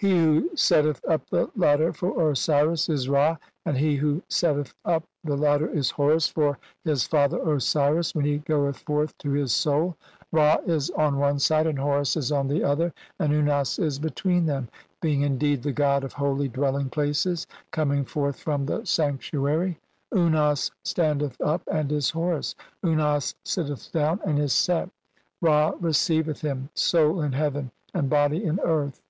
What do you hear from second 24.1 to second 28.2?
'and is Set; Ra receiveth him, soul in heaven and